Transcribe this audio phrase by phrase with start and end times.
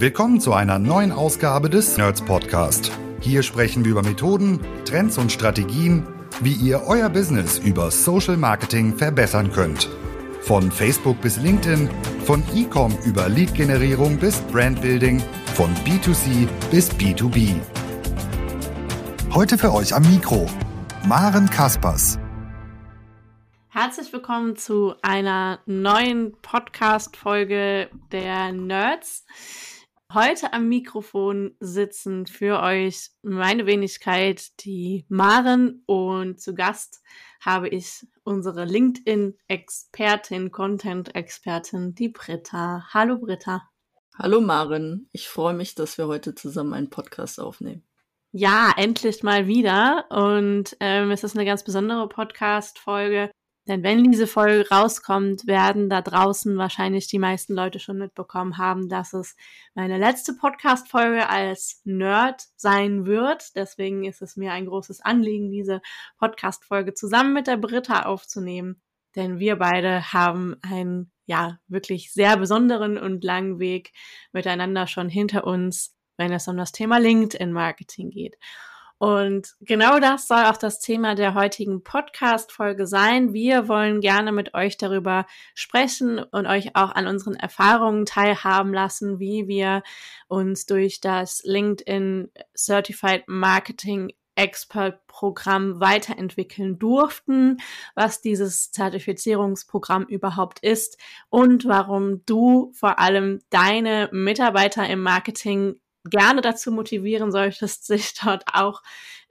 [0.00, 2.92] Willkommen zu einer neuen Ausgabe des Nerds Podcast.
[3.20, 6.06] Hier sprechen wir über Methoden, Trends und Strategien,
[6.40, 9.88] wie ihr euer Business über Social Marketing verbessern könnt.
[10.42, 11.90] Von Facebook bis LinkedIn,
[12.24, 15.20] von E-Com über Lead-Generierung bis Brandbuilding,
[15.54, 17.56] von B2C bis B2B.
[19.34, 20.46] Heute für euch am Mikro
[21.08, 22.20] Maren Kaspers.
[23.70, 29.24] Herzlich willkommen zu einer neuen Podcast-Folge der Nerds.
[30.14, 37.02] Heute am Mikrofon sitzen für euch meine Wenigkeit, die Maren, und zu Gast
[37.42, 42.86] habe ich unsere LinkedIn-Expertin, Content-Expertin, die Britta.
[42.94, 43.68] Hallo Britta.
[44.16, 47.82] Hallo Maren, ich freue mich, dass wir heute zusammen einen Podcast aufnehmen.
[48.32, 50.06] Ja, endlich mal wieder.
[50.10, 53.30] Und ähm, es ist eine ganz besondere Podcast-Folge,
[53.68, 58.88] denn wenn diese Folge rauskommt, werden da draußen wahrscheinlich die meisten Leute schon mitbekommen haben,
[58.88, 59.36] dass es
[59.74, 63.54] meine letzte Podcast-Folge als Nerd sein wird.
[63.56, 65.82] Deswegen ist es mir ein großes Anliegen, diese
[66.18, 68.80] Podcast-Folge zusammen mit der Britta aufzunehmen.
[69.16, 73.92] Denn wir beide haben einen, ja, wirklich sehr besonderen und langen Weg
[74.32, 78.38] miteinander schon hinter uns, wenn es um das Thema LinkedIn-Marketing geht.
[78.98, 83.32] Und genau das soll auch das Thema der heutigen Podcast-Folge sein.
[83.32, 89.20] Wir wollen gerne mit euch darüber sprechen und euch auch an unseren Erfahrungen teilhaben lassen,
[89.20, 89.84] wie wir
[90.26, 97.58] uns durch das LinkedIn Certified Marketing Expert Programm weiterentwickeln durften,
[97.96, 100.96] was dieses Zertifizierungsprogramm überhaupt ist
[101.28, 105.80] und warum du vor allem deine Mitarbeiter im Marketing
[106.10, 108.82] gerne dazu motivieren solltest, sich dort auch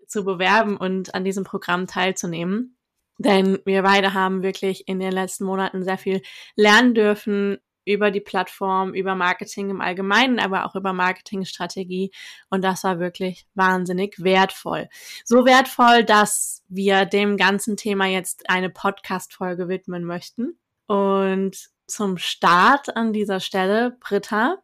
[0.08, 2.78] zu bewerben und an diesem Programm teilzunehmen.
[3.20, 6.22] Denn wir beide haben wirklich in den letzten Monaten sehr viel
[6.56, 12.12] lernen dürfen über die Plattform, über Marketing im Allgemeinen, aber auch über Marketingstrategie.
[12.50, 14.90] Und das war wirklich wahnsinnig wertvoll.
[15.24, 20.60] So wertvoll, dass wir dem ganzen Thema jetzt eine Podcast-Folge widmen möchten.
[20.88, 24.58] Und zum Start an dieser Stelle, Britta,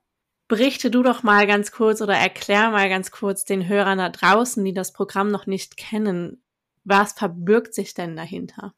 [0.54, 4.64] berichte du doch mal ganz kurz oder erklär mal ganz kurz den Hörern da draußen,
[4.64, 6.44] die das Programm noch nicht kennen,
[6.84, 8.76] was verbirgt sich denn dahinter?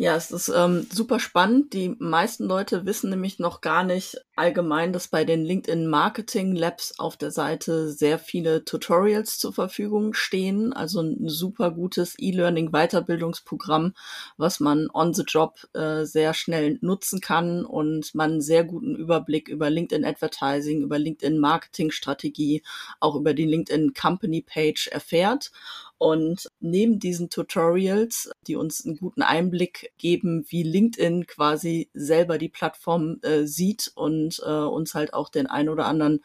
[0.00, 1.72] Ja, es ist ähm, super spannend.
[1.72, 7.00] Die meisten Leute wissen nämlich noch gar nicht allgemein, dass bei den LinkedIn Marketing Labs
[7.00, 10.72] auf der Seite sehr viele Tutorials zur Verfügung stehen.
[10.72, 13.92] Also ein super gutes E-Learning Weiterbildungsprogramm,
[14.36, 18.94] was man on the job äh, sehr schnell nutzen kann und man einen sehr guten
[18.94, 22.62] Überblick über LinkedIn Advertising, über LinkedIn Marketing Strategie,
[23.00, 25.50] auch über die LinkedIn Company Page erfährt.
[25.98, 32.48] Und neben diesen Tutorials, die uns einen guten Einblick geben, wie LinkedIn quasi selber die
[32.48, 36.20] Plattform äh, sieht und äh, uns halt auch den ein oder anderen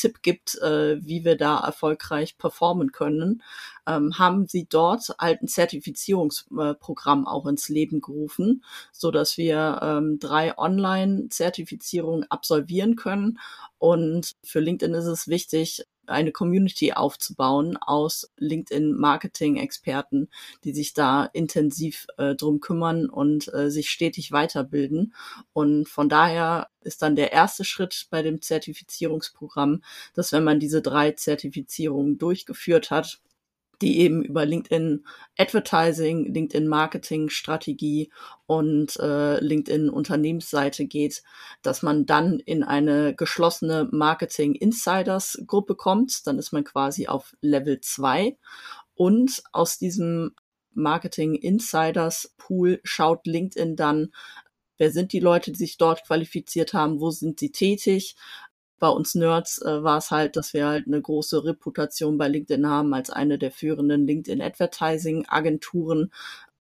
[0.00, 3.42] Tipp gibt, äh, wie wir da erfolgreich performen können,
[3.86, 10.18] ähm, haben sie dort halt ein Zertifizierungsprogramm auch ins Leben gerufen, so dass wir ähm,
[10.18, 13.38] drei Online-Zertifizierungen absolvieren können.
[13.78, 20.28] Und für LinkedIn ist es wichtig, eine Community aufzubauen aus LinkedIn-Marketing-Experten,
[20.64, 25.14] die sich da intensiv äh, drum kümmern und äh, sich stetig weiterbilden.
[25.52, 29.82] Und von daher ist dann der erste Schritt bei dem Zertifizierungsprogramm,
[30.14, 33.20] dass wenn man diese drei Zertifizierungen durchgeführt hat,
[33.82, 35.04] die eben über LinkedIn
[35.38, 38.10] Advertising, LinkedIn Marketing Strategie
[38.46, 41.22] und äh, LinkedIn Unternehmensseite geht,
[41.62, 46.26] dass man dann in eine geschlossene Marketing Insiders Gruppe kommt.
[46.26, 48.36] Dann ist man quasi auf Level 2
[48.94, 50.32] und aus diesem
[50.72, 54.12] Marketing Insiders Pool schaut LinkedIn dann,
[54.78, 58.14] wer sind die Leute, die sich dort qualifiziert haben, wo sind sie tätig,
[58.80, 62.66] bei uns Nerds äh, war es halt, dass wir halt eine große Reputation bei LinkedIn
[62.66, 66.10] haben als eine der führenden LinkedIn Advertising Agenturen,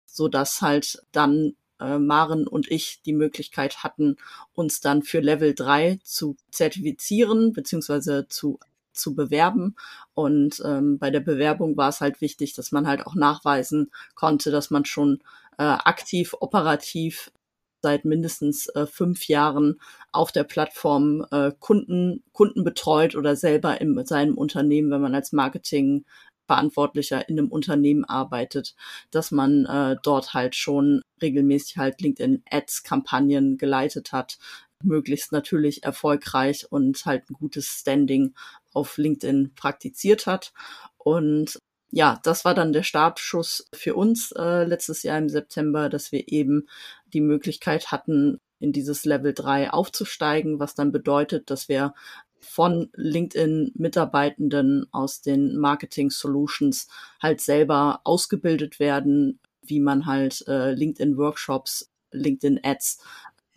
[0.06, 4.18] so dass halt dann äh, Maren und ich die Möglichkeit hatten,
[4.54, 8.60] uns dann für Level 3 zu zertifizieren beziehungsweise zu
[8.92, 9.76] zu bewerben.
[10.14, 14.52] Und ähm, bei der Bewerbung war es halt wichtig, dass man halt auch nachweisen konnte,
[14.52, 15.20] dass man schon
[15.58, 17.32] äh, aktiv, operativ
[17.82, 19.80] seit mindestens äh, fünf Jahren
[20.12, 25.32] auf der Plattform äh, Kunden, Kunden betreut oder selber in seinem Unternehmen, wenn man als
[25.32, 26.06] Marketing
[26.50, 28.76] Verantwortlicher in einem Unternehmen arbeitet,
[29.12, 34.40] dass man äh, dort halt schon regelmäßig halt LinkedIn Ads Kampagnen geleitet hat,
[34.84, 38.34] möglichst natürlich erfolgreich und halt ein gutes Standing
[38.74, 40.52] auf LinkedIn praktiziert hat.
[40.98, 41.60] Und
[41.92, 46.28] ja, das war dann der Startschuss für uns äh, letztes Jahr im September, dass wir
[46.28, 46.68] eben
[47.14, 51.94] die Möglichkeit hatten, in dieses Level 3 aufzusteigen, was dann bedeutet, dass wir
[52.40, 56.88] von LinkedIn-Mitarbeitenden aus den Marketing Solutions
[57.22, 63.04] halt selber ausgebildet werden, wie man halt äh, LinkedIn-Workshops, LinkedIn-Ads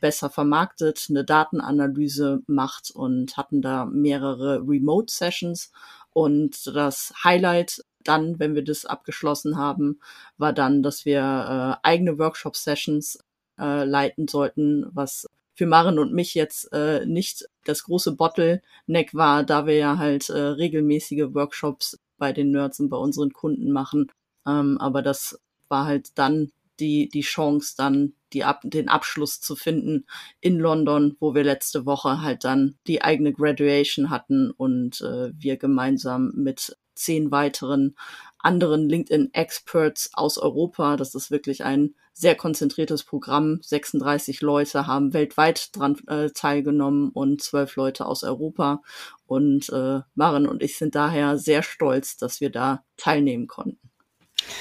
[0.00, 5.72] besser vermarktet, eine Datenanalyse macht und hatten da mehrere Remote-Sessions.
[6.12, 10.00] Und das Highlight dann, wenn wir das abgeschlossen haben,
[10.37, 13.20] war dann, dass wir äh, eigene Workshop-Sessions
[13.62, 19.44] äh, leiten sollten, was für Maren und mich jetzt äh, nicht das große Bottleneck war,
[19.44, 24.11] da wir ja halt äh, regelmäßige Workshops bei den Nerds und bei unseren Kunden machen.
[24.47, 26.50] Ähm, aber das war halt dann
[26.81, 30.06] die, die Chance, dann die Ab den Abschluss zu finden
[30.41, 35.58] in London, wo wir letzte Woche halt dann die eigene Graduation hatten und äh, wir
[35.58, 37.94] gemeinsam mit zehn weiteren
[38.38, 40.97] anderen LinkedIn-Experts aus Europa.
[40.97, 43.59] Das ist wirklich ein sehr konzentriertes Programm.
[43.62, 48.82] 36 Leute haben weltweit dran äh, teilgenommen und zwölf Leute aus Europa.
[49.26, 53.91] Und äh, Maren und ich sind daher sehr stolz, dass wir da teilnehmen konnten.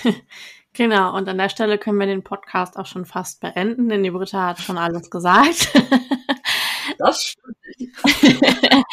[0.74, 4.12] Genau, und an der Stelle können wir den Podcast auch schon fast beenden, denn die
[4.12, 5.74] Britta hat schon alles gesagt.
[6.98, 7.58] Das stimmt.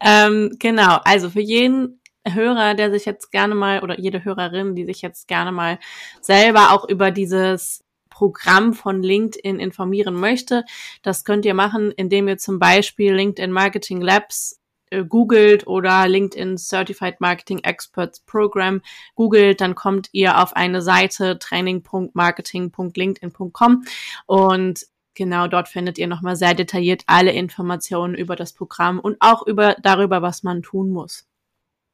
[0.00, 4.84] ähm, genau, also für jeden Hörer, der sich jetzt gerne mal, oder jede Hörerin, die
[4.84, 5.78] sich jetzt gerne mal
[6.20, 7.84] selber auch über dieses
[8.20, 10.64] Programm von LinkedIn informieren möchte,
[11.00, 16.58] das könnt ihr machen, indem ihr zum Beispiel LinkedIn Marketing Labs äh, googelt oder LinkedIn
[16.58, 18.82] Certified Marketing Experts Program
[19.14, 23.84] googelt, dann kommt ihr auf eine Seite training.marketing.linkedin.com
[24.26, 29.46] und genau dort findet ihr nochmal sehr detailliert alle Informationen über das Programm und auch
[29.46, 31.26] über darüber, was man tun muss.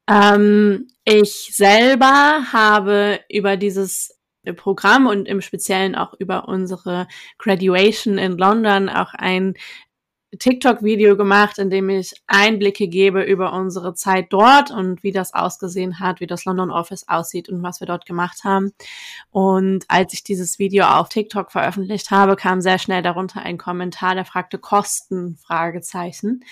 [0.09, 4.16] Ähm, ich selber habe über dieses
[4.53, 7.07] Programm und im Speziellen auch über unsere
[7.37, 9.55] Graduation in London auch ein
[10.37, 15.99] TikTok-Video gemacht, in dem ich Einblicke gebe über unsere Zeit dort und wie das ausgesehen
[15.99, 18.73] hat, wie das London Office aussieht und was wir dort gemacht haben.
[19.31, 24.15] Und als ich dieses Video auf TikTok veröffentlicht habe, kam sehr schnell darunter ein Kommentar,
[24.15, 26.43] der fragte Kosten, Fragezeichen.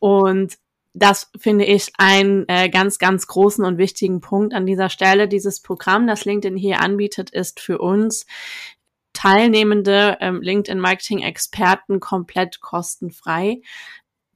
[0.00, 0.58] Und
[0.94, 5.26] das finde ich einen äh, ganz, ganz großen und wichtigen Punkt an dieser Stelle.
[5.26, 8.26] Dieses Programm, das LinkedIn hier anbietet, ist für uns
[9.14, 13.62] teilnehmende ähm, LinkedIn-Marketing-Experten komplett kostenfrei.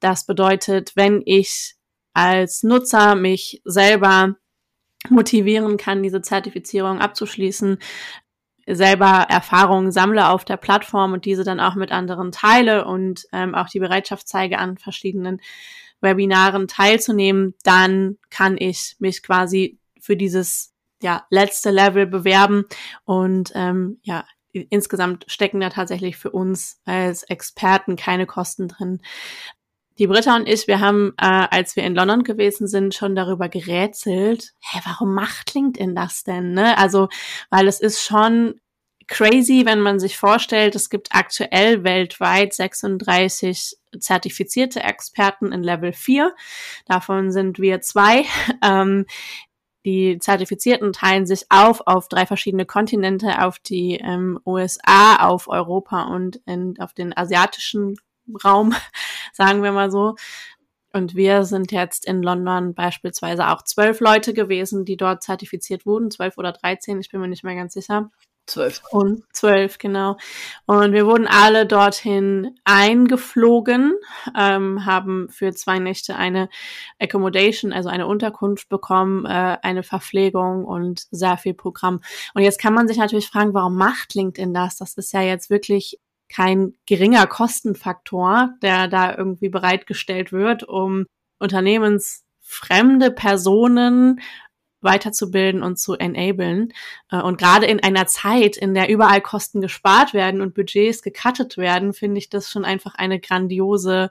[0.00, 1.75] Das bedeutet, wenn ich
[2.14, 4.37] als Nutzer mich selber
[5.11, 7.79] motivieren kann, diese Zertifizierung abzuschließen,
[8.67, 13.55] selber Erfahrungen sammle auf der Plattform und diese dann auch mit anderen teile und ähm,
[13.55, 15.41] auch die Bereitschaft zeige, an verschiedenen
[16.00, 20.72] Webinaren teilzunehmen, dann kann ich mich quasi für dieses
[21.02, 22.64] ja, letzte Level bewerben
[23.04, 29.02] und ähm, ja, insgesamt stecken da tatsächlich für uns als Experten keine Kosten drin.
[29.98, 33.48] Die Britta und ich, wir haben, äh, als wir in London gewesen sind, schon darüber
[33.48, 36.52] gerätselt, hä, warum macht LinkedIn das denn?
[36.52, 36.76] Ne?
[36.76, 37.08] Also,
[37.48, 38.60] weil es ist schon
[39.08, 46.35] crazy, wenn man sich vorstellt, es gibt aktuell weltweit 36 zertifizierte Experten in Level 4.
[46.87, 48.25] Davon sind wir zwei.
[48.62, 49.06] Ähm,
[49.85, 56.03] die Zertifizierten teilen sich auf auf drei verschiedene Kontinente, auf die ähm, USA, auf Europa
[56.12, 57.97] und in, auf den asiatischen
[58.44, 58.75] Raum,
[59.32, 60.17] sagen wir mal so.
[60.93, 66.10] Und wir sind jetzt in London beispielsweise auch zwölf Leute gewesen, die dort zertifiziert wurden,
[66.10, 68.10] zwölf oder dreizehn, ich bin mir nicht mehr ganz sicher.
[68.46, 68.81] Zwölf.
[68.93, 70.17] Und zwölf, genau.
[70.67, 73.94] Und wir wurden alle dorthin eingeflogen,
[74.38, 76.48] ähm, haben für zwei Nächte eine
[77.00, 82.00] Accommodation, also eine Unterkunft bekommen, äh, eine Verpflegung und sehr viel Programm.
[82.34, 84.76] Und jetzt kann man sich natürlich fragen, warum macht LinkedIn das?
[84.76, 85.98] Das ist ja jetzt wirklich
[86.29, 91.06] kein geringer Kostenfaktor, der da irgendwie bereitgestellt wird, um
[91.41, 94.20] unternehmensfremde Personen
[94.86, 96.72] weiterzubilden und zu enablen.
[97.10, 101.58] Äh, und gerade in einer Zeit, in der überall Kosten gespart werden und Budgets gecuttet
[101.58, 104.10] werden, finde ich das schon einfach eine grandiose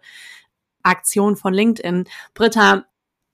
[0.84, 2.06] Aktion von LinkedIn.
[2.36, 2.86] Britta,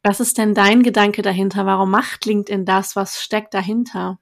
[0.03, 1.65] was ist denn dein Gedanke dahinter?
[1.65, 2.95] Warum macht LinkedIn das?
[2.95, 4.19] Was steckt dahinter?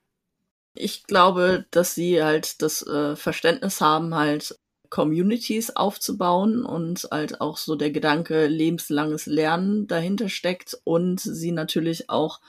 [0.74, 4.58] Ich glaube, dass sie halt das äh, Verständnis haben, halt
[4.90, 12.10] Communities aufzubauen und halt auch so der Gedanke lebenslanges Lernen dahinter steckt und sie natürlich
[12.10, 12.40] auch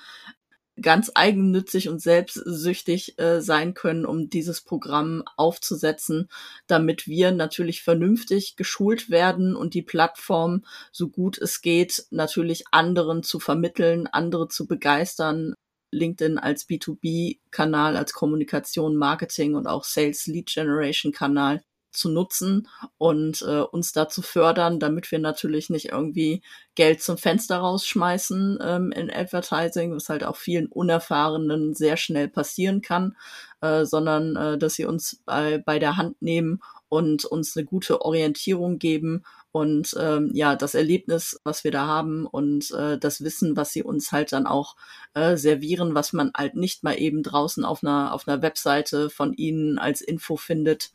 [0.82, 6.28] ganz eigennützig und selbstsüchtig äh, sein können, um dieses Programm aufzusetzen,
[6.66, 13.22] damit wir natürlich vernünftig geschult werden und die Plattform, so gut es geht, natürlich anderen
[13.22, 15.54] zu vermitteln, andere zu begeistern.
[15.92, 22.68] LinkedIn als B2B-Kanal, als Kommunikation, Marketing und auch Sales Lead Generation Kanal zu nutzen
[22.98, 26.42] und äh, uns da zu fördern, damit wir natürlich nicht irgendwie
[26.74, 32.82] Geld zum Fenster rausschmeißen ähm, in Advertising, was halt auch vielen Unerfahrenen sehr schnell passieren
[32.82, 33.16] kann,
[33.60, 38.02] äh, sondern äh, dass sie uns bei, bei der Hand nehmen und uns eine gute
[38.02, 43.56] Orientierung geben und ähm, ja, das Erlebnis, was wir da haben und äh, das Wissen,
[43.56, 44.76] was sie uns halt dann auch
[45.14, 49.32] äh, servieren, was man halt nicht mal eben draußen auf einer auf einer Webseite von
[49.32, 50.92] ihnen als Info findet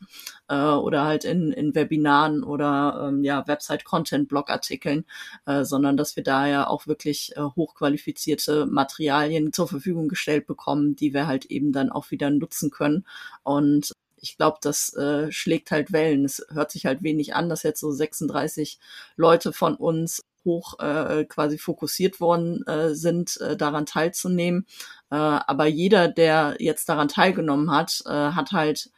[0.48, 5.04] äh, oder halt in, in Webinaren oder ähm, ja Website-Content-Blog-Artikeln,
[5.44, 10.96] äh, sondern dass wir da ja auch wirklich äh, hochqualifizierte Materialien zur Verfügung gestellt bekommen,
[10.96, 13.06] die wir halt eben dann auch wieder nutzen können.
[13.42, 13.92] Und
[14.26, 16.24] ich glaube, das äh, schlägt halt Wellen.
[16.24, 18.78] Es hört sich halt wenig an, dass jetzt so 36
[19.16, 24.66] Leute von uns hoch äh, quasi fokussiert worden äh, sind, äh, daran teilzunehmen.
[25.10, 28.90] Äh, aber jeder, der jetzt daran teilgenommen hat, äh, hat halt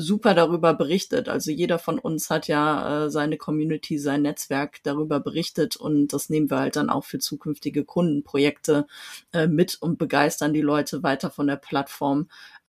[0.00, 1.28] super darüber berichtet.
[1.28, 6.30] Also jeder von uns hat ja äh, seine Community, sein Netzwerk darüber berichtet und das
[6.30, 8.86] nehmen wir halt dann auch für zukünftige Kundenprojekte
[9.32, 12.28] äh, mit und begeistern die Leute weiter von der Plattform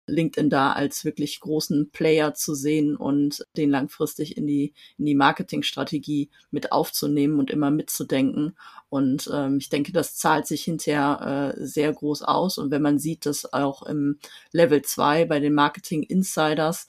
[0.06, 5.14] LinkedIn da als wirklich großen Player zu sehen und den langfristig in die, in die
[5.14, 8.56] Marketingstrategie mit aufzunehmen und immer mitzudenken.
[8.88, 12.58] Und ähm, ich denke, das zahlt sich hinterher äh, sehr groß aus.
[12.58, 14.18] Und wenn man sieht, dass auch im
[14.52, 16.86] Level 2 bei den Marketing Insiders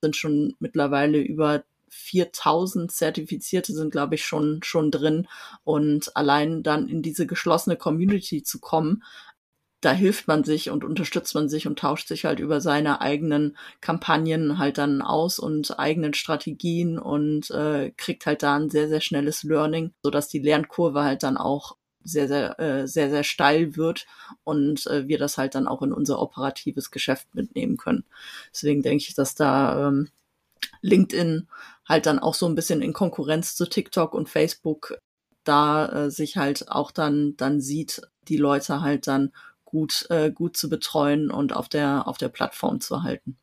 [0.00, 5.28] sind schon mittlerweile über 4000 Zertifizierte sind, glaube ich, schon, schon drin.
[5.62, 9.02] Und allein dann in diese geschlossene Community zu kommen,
[9.84, 13.56] da hilft man sich und unterstützt man sich und tauscht sich halt über seine eigenen
[13.80, 19.02] Kampagnen halt dann aus und eigenen Strategien und äh, kriegt halt da ein sehr, sehr
[19.02, 24.06] schnelles Learning, sodass die Lernkurve halt dann auch sehr, sehr, äh, sehr, sehr steil wird
[24.42, 28.04] und äh, wir das halt dann auch in unser operatives Geschäft mitnehmen können.
[28.52, 30.08] Deswegen denke ich, dass da ähm,
[30.80, 31.48] LinkedIn
[31.86, 34.98] halt dann auch so ein bisschen in Konkurrenz zu TikTok und Facebook
[35.44, 39.32] da äh, sich halt auch dann dann sieht, die Leute halt dann
[39.74, 43.36] gut, äh, gut zu betreuen und auf der, auf der Plattform zu halten.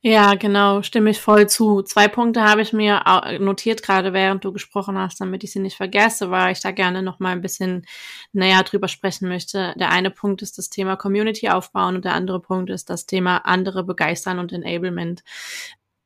[0.00, 1.82] Ja, genau, stimme ich voll zu.
[1.82, 3.02] Zwei Punkte habe ich mir
[3.38, 7.02] notiert, gerade während du gesprochen hast, damit ich sie nicht vergesse, weil ich da gerne
[7.02, 7.84] noch mal ein bisschen
[8.32, 9.74] näher drüber sprechen möchte.
[9.76, 13.38] Der eine Punkt ist das Thema Community aufbauen und der andere Punkt ist das Thema
[13.38, 15.22] andere begeistern und Enablement.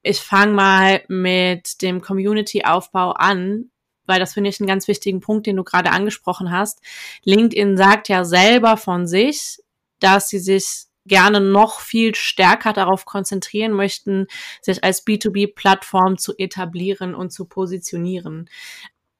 [0.02, 3.70] Ich fange mal mit dem Community-Aufbau an
[4.06, 6.80] weil das finde ich einen ganz wichtigen Punkt, den du gerade angesprochen hast.
[7.24, 9.58] LinkedIn sagt ja selber von sich,
[10.00, 14.26] dass sie sich gerne noch viel stärker darauf konzentrieren möchten,
[14.60, 18.48] sich als B2B-Plattform zu etablieren und zu positionieren.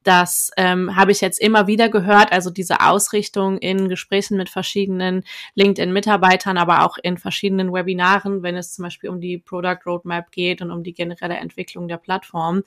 [0.03, 5.23] Das ähm, habe ich jetzt immer wieder gehört, also diese Ausrichtung in Gesprächen mit verschiedenen
[5.55, 10.61] LinkedIn-Mitarbeitern, aber auch in verschiedenen Webinaren, wenn es zum Beispiel um die Product Roadmap geht
[10.61, 12.63] und um die generelle Entwicklung der Plattform.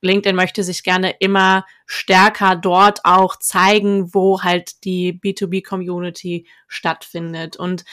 [0.00, 7.56] LinkedIn möchte sich gerne immer stärker dort auch zeigen, wo halt die B2B-Community stattfindet.
[7.56, 7.84] Und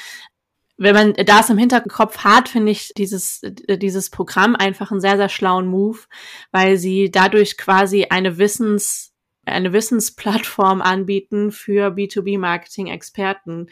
[0.77, 5.29] wenn man das im Hinterkopf hat, finde ich dieses, dieses Programm einfach einen sehr, sehr
[5.29, 5.99] schlauen Move,
[6.51, 9.13] weil sie dadurch quasi eine Wissens,
[9.45, 13.69] eine Wissensplattform anbieten für B2B-Marketing-Experten.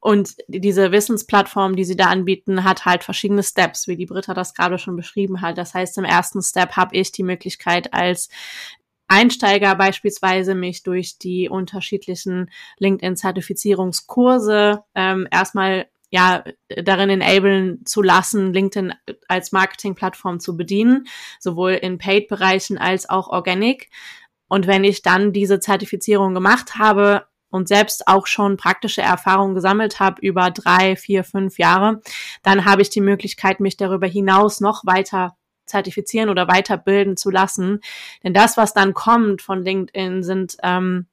[0.00, 4.54] Und diese Wissensplattform, die sie da anbieten, hat halt verschiedene Steps, wie die Britta das
[4.54, 5.58] gerade schon beschrieben hat.
[5.58, 8.30] Das heißt, im ersten Step habe ich die Möglichkeit als
[9.08, 18.94] Einsteiger beispielsweise mich durch die unterschiedlichen LinkedIn-Zertifizierungskurse ähm, erstmal ja darin enablen zu lassen, LinkedIn
[19.28, 21.06] als Marketingplattform zu bedienen,
[21.40, 23.90] sowohl in Paid-Bereichen als auch Organic.
[24.48, 30.00] Und wenn ich dann diese Zertifizierung gemacht habe, und selbst auch schon praktische Erfahrungen gesammelt
[30.00, 32.00] habe über drei, vier, fünf Jahre,
[32.42, 37.80] dann habe ich die Möglichkeit, mich darüber hinaus noch weiter zertifizieren oder weiterbilden zu lassen.
[38.22, 41.06] Denn das, was dann kommt von LinkedIn, sind ähm,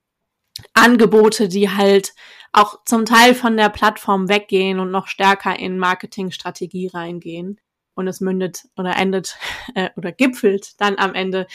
[0.73, 2.13] Angebote, die halt
[2.51, 7.59] auch zum Teil von der Plattform weggehen und noch stärker in Marketingstrategie reingehen.
[7.93, 9.37] Und es mündet oder endet
[9.75, 11.47] äh, oder gipfelt dann am Ende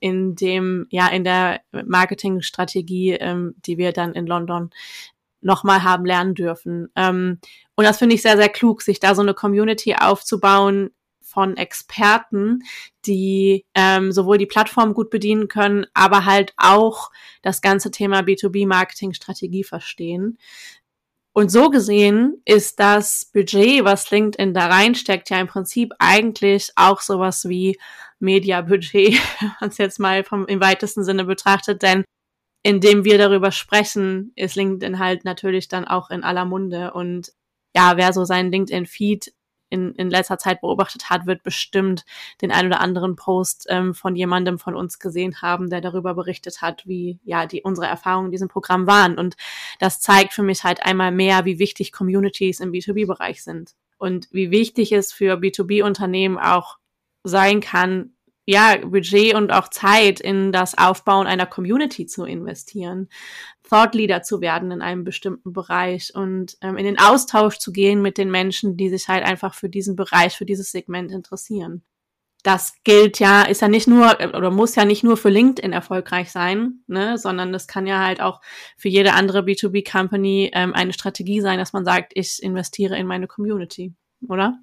[0.00, 4.70] in dem, ja, in der Marketingstrategie, ähm, die wir dann in London
[5.40, 6.90] nochmal haben lernen dürfen.
[6.96, 7.38] Ähm,
[7.74, 10.90] und das finde ich sehr, sehr klug, sich da so eine Community aufzubauen
[11.22, 12.62] von Experten,
[13.04, 17.10] die ähm, sowohl die Plattform gut bedienen können, aber halt auch
[17.42, 20.38] das ganze Thema B2B-Marketing-Strategie verstehen.
[21.34, 27.02] Und so gesehen ist das Budget, was LinkedIn da reinsteckt, ja im Prinzip eigentlich auch
[27.02, 27.78] sowas wie
[28.20, 32.04] Media-Budget, wenn man es jetzt mal vom, im weitesten Sinne betrachtet, denn
[32.62, 37.32] indem wir darüber sprechen, ist LinkedIn halt natürlich dann auch in aller Munde und
[37.76, 39.32] ja, wer so seinen LinkedIn-Feed
[39.68, 42.04] in, in letzter Zeit beobachtet hat, wird bestimmt
[42.40, 46.62] den ein oder anderen Post ähm, von jemandem von uns gesehen haben, der darüber berichtet
[46.62, 49.18] hat, wie ja die unsere Erfahrungen in diesem Programm waren.
[49.18, 49.36] Und
[49.78, 54.50] das zeigt für mich halt einmal mehr, wie wichtig Communities im B2B-Bereich sind und wie
[54.50, 56.78] wichtig es für B2B-Unternehmen auch
[57.26, 58.16] sein kann,
[58.46, 63.08] ja, Budget und auch Zeit in das Aufbauen einer Community zu investieren,
[63.68, 68.00] Thought Leader zu werden in einem bestimmten Bereich und ähm, in den Austausch zu gehen
[68.02, 71.82] mit den Menschen, die sich halt einfach für diesen Bereich, für dieses Segment interessieren.
[72.44, 76.30] Das gilt ja, ist ja nicht nur oder muss ja nicht nur für LinkedIn erfolgreich
[76.30, 78.40] sein, ne, sondern das kann ja halt auch
[78.76, 83.26] für jede andere B2B-Company ähm, eine Strategie sein, dass man sagt, ich investiere in meine
[83.26, 83.94] Community,
[84.28, 84.60] oder?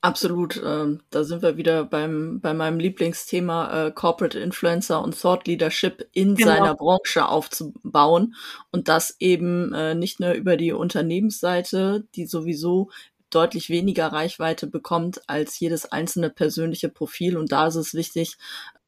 [0.00, 0.62] Absolut.
[0.64, 6.08] Ähm, da sind wir wieder beim, bei meinem Lieblingsthema äh, Corporate Influencer und Thought Leadership
[6.12, 6.50] in genau.
[6.50, 8.36] seiner Branche aufzubauen
[8.70, 12.90] und das eben äh, nicht nur über die Unternehmensseite, die sowieso
[13.30, 17.36] deutlich weniger Reichweite bekommt als jedes einzelne persönliche Profil.
[17.36, 18.38] Und da ist es wichtig,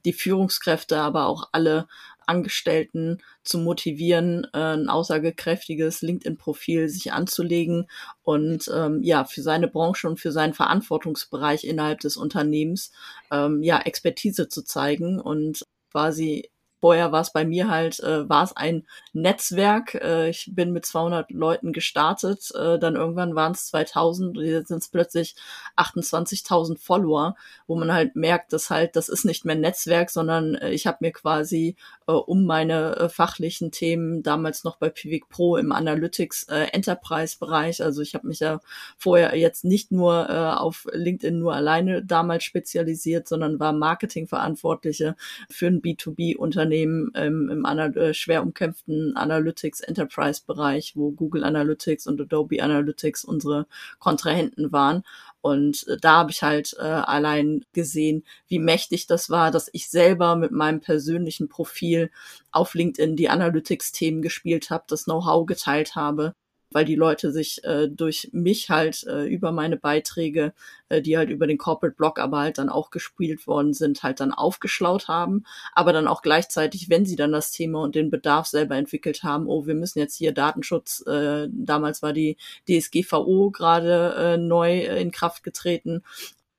[0.05, 1.89] die Führungskräfte, aber auch alle
[2.31, 7.89] Angestellten zu motivieren, äh, ein aussagekräftiges LinkedIn-Profil sich anzulegen
[8.23, 12.93] und ähm, ja für seine Branche und für seinen Verantwortungsbereich innerhalb des Unternehmens
[13.33, 18.43] ähm, ja Expertise zu zeigen und quasi Vorher war es bei mir halt, äh, war
[18.45, 19.95] es ein Netzwerk.
[19.97, 24.69] Äh, ich bin mit 200 Leuten gestartet, äh, dann irgendwann waren es 2000 und jetzt
[24.69, 25.35] sind es plötzlich
[25.77, 30.71] 28.000 Follower, wo man halt merkt, dass halt, das ist nicht mehr Netzwerk, sondern äh,
[30.71, 35.57] ich habe mir quasi äh, um meine äh, fachlichen Themen damals noch bei Pivik Pro
[35.59, 38.61] im Analytics äh, Enterprise Bereich, also ich habe mich ja
[38.97, 45.17] vorher jetzt nicht nur äh, auf LinkedIn nur alleine damals spezialisiert, sondern war Marketingverantwortliche
[45.51, 51.45] für ein B2B-Unternehmen Unternehmen ähm, im Anal äh, schwer umkämpften Analytics Enterprise Bereich, wo Google
[51.45, 53.67] Analytics und Adobe Analytics unsere
[53.99, 55.03] Kontrahenten waren.
[55.41, 59.89] Und äh, da habe ich halt äh, allein gesehen, wie mächtig das war, dass ich
[59.89, 62.11] selber mit meinem persönlichen Profil
[62.53, 66.35] auf LinkedIn die Analytics-Themen gespielt habe, das Know-how geteilt habe
[66.71, 70.53] weil die Leute sich äh, durch mich halt äh, über meine Beiträge,
[70.89, 74.21] äh, die halt über den Corporate Blog aber halt dann auch gespielt worden sind, halt
[74.21, 78.47] dann aufgeschlaut haben, aber dann auch gleichzeitig, wenn sie dann das Thema und den Bedarf
[78.47, 82.37] selber entwickelt haben, oh, wir müssen jetzt hier Datenschutz, äh, damals war die
[82.69, 86.03] DSGVO gerade äh, neu in Kraft getreten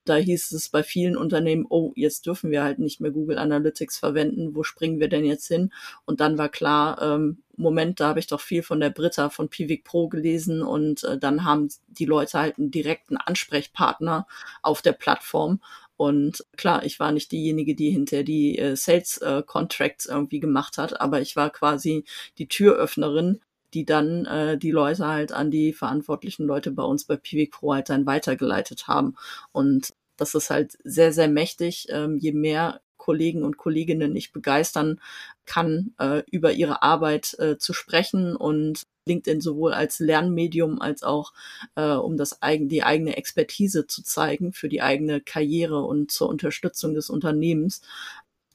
[0.06, 3.98] da hieß es bei vielen Unternehmen, oh, jetzt dürfen wir halt nicht mehr Google Analytics
[3.98, 5.72] verwenden, wo springen wir denn jetzt hin?
[6.06, 9.50] Und dann war klar, ähm, Moment, da habe ich doch viel von der Britta von
[9.50, 14.28] Pivik Pro gelesen und äh, dann haben die Leute halt einen direkten Ansprechpartner
[14.64, 15.62] auf der Plattform.
[15.98, 20.80] Und klar, ich war nicht diejenige, die hinter die äh, Sales äh, Contracts irgendwie gemacht
[20.80, 22.06] hat, aber ich war quasi
[22.40, 23.42] die Türöffnerin
[23.74, 27.74] die dann äh, die Leute halt an die verantwortlichen Leute bei uns bei Pivik Pro
[27.74, 29.16] halt dann weitergeleitet haben.
[29.52, 31.88] Und das ist halt sehr, sehr mächtig.
[31.90, 35.02] Ähm, je mehr Kollegen und Kolleginnen ich begeistern
[35.46, 41.34] kann, äh, über ihre Arbeit äh, zu sprechen und LinkedIn sowohl als Lernmedium als auch
[41.76, 46.30] äh, um das eigen, die eigene Expertise zu zeigen für die eigene Karriere und zur
[46.30, 47.82] Unterstützung des Unternehmens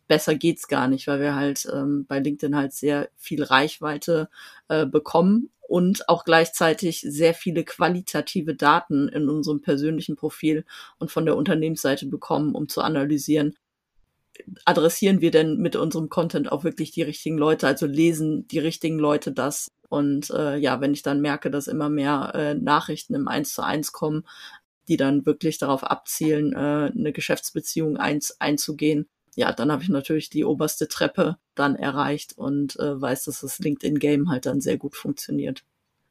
[0.07, 4.29] besser geht's gar nicht, weil wir halt ähm, bei LinkedIn halt sehr viel Reichweite
[4.69, 10.65] äh, bekommen und auch gleichzeitig sehr viele qualitative Daten in unserem persönlichen Profil
[10.99, 13.57] und von der Unternehmensseite bekommen, um zu analysieren,
[14.65, 18.99] adressieren wir denn mit unserem Content auch wirklich die richtigen Leute, also lesen die richtigen
[18.99, 19.69] Leute das.
[19.89, 23.63] Und äh, ja, wenn ich dann merke, dass immer mehr äh, Nachrichten im Eins zu
[23.63, 24.25] eins kommen,
[24.89, 30.31] die dann wirklich darauf abzielen, äh, eine Geschäftsbeziehung eins, einzugehen, ja, dann habe ich natürlich
[30.31, 34.97] die oberste Treppe dann erreicht und äh, weiß, dass das LinkedIn-Game halt dann sehr gut
[34.97, 35.63] funktioniert.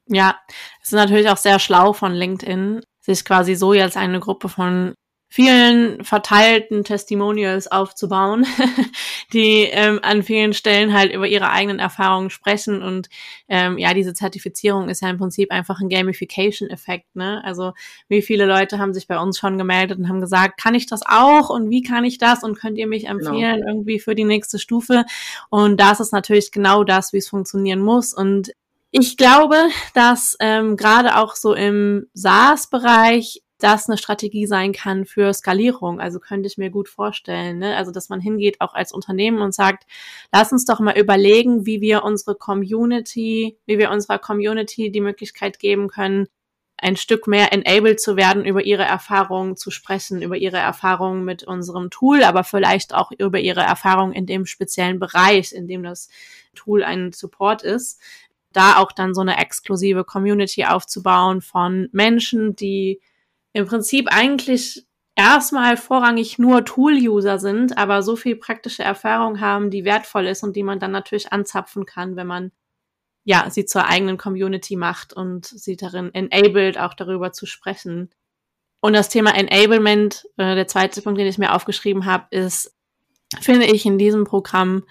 [0.06, 0.38] Ja,
[0.80, 4.94] es ist natürlich auch sehr schlau von LinkedIn, sich quasi so jetzt eine Gruppe von
[5.28, 8.46] vielen verteilten Testimonials aufzubauen,
[9.32, 13.08] die ähm, an vielen Stellen halt über ihre eigenen Erfahrungen sprechen und
[13.48, 17.42] ähm, ja, diese Zertifizierung ist ja im Prinzip einfach ein Gamification-Effekt, ne?
[17.44, 17.72] Also
[18.08, 21.02] wie viele Leute haben sich bei uns schon gemeldet und haben gesagt, kann ich das
[21.04, 23.16] auch und wie kann ich das und könnt ihr mich genau.
[23.16, 23.68] empfehlen genau.
[23.68, 25.04] irgendwie für die nächste Stufe?
[25.50, 28.52] Und das ist natürlich genau das, wie es funktionieren muss und
[28.92, 29.56] ich glaube,
[29.92, 36.00] dass ähm, gerade auch so im SaaS-Bereich das eine Strategie sein kann für Skalierung.
[36.00, 37.58] Also könnte ich mir gut vorstellen.
[37.58, 37.76] Ne?
[37.76, 39.86] Also dass man hingeht auch als Unternehmen und sagt,
[40.32, 45.58] lass uns doch mal überlegen, wie wir unsere Community, wie wir unserer Community die Möglichkeit
[45.58, 46.26] geben können,
[46.78, 51.42] ein Stück mehr enabled zu werden, über ihre Erfahrungen zu sprechen, über ihre Erfahrungen mit
[51.42, 56.10] unserem Tool, aber vielleicht auch über ihre Erfahrungen in dem speziellen Bereich, in dem das
[56.54, 58.00] Tool ein Support ist.
[58.52, 63.00] Da auch dann so eine exklusive Community aufzubauen von Menschen, die
[63.56, 69.86] im Prinzip eigentlich erstmal vorrangig nur Tool-User sind, aber so viel praktische Erfahrung haben, die
[69.86, 72.52] wertvoll ist und die man dann natürlich anzapfen kann, wenn man
[73.24, 78.10] ja sie zur eigenen Community macht und sie darin enabled, auch darüber zu sprechen.
[78.80, 82.76] Und das Thema Enablement, äh, der zweite Punkt, den ich mir aufgeschrieben habe, ist,
[83.40, 84.84] finde ich in diesem Programm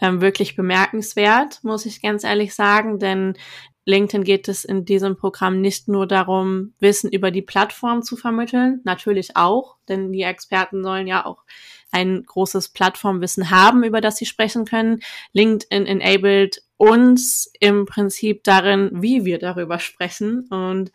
[0.00, 3.34] ähm, wirklich bemerkenswert, muss ich ganz ehrlich sagen, denn
[3.84, 8.80] LinkedIn geht es in diesem Programm nicht nur darum, Wissen über die Plattform zu vermitteln,
[8.84, 11.44] natürlich auch, denn die Experten sollen ja auch
[11.90, 15.00] ein großes Plattformwissen haben, über das sie sprechen können.
[15.32, 20.48] LinkedIn enabled uns im Prinzip darin, wie wir darüber sprechen.
[20.48, 20.90] Und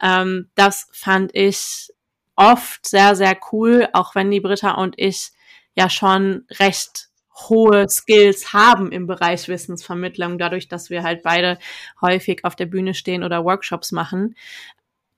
[0.00, 1.88] ähm, das fand ich
[2.36, 5.32] oft sehr, sehr cool, auch wenn die Britta und ich
[5.74, 11.58] ja schon recht hohe Skills haben im Bereich Wissensvermittlung, dadurch, dass wir halt beide
[12.00, 14.34] häufig auf der Bühne stehen oder Workshops machen.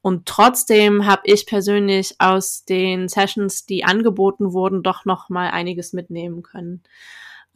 [0.01, 5.95] Und trotzdem habe ich persönlich aus den Sessions, die angeboten wurden, doch noch mal einiges
[5.95, 6.83] mitnehmen können.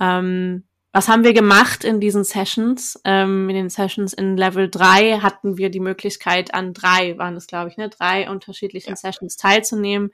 [0.01, 2.99] Ähm, was haben wir gemacht in diesen Sessions?
[3.05, 7.47] Ähm, in den Sessions in Level 3 hatten wir die Möglichkeit, an drei, waren es
[7.47, 8.97] glaube ich, ne, drei unterschiedlichen ja.
[8.97, 10.11] Sessions teilzunehmen,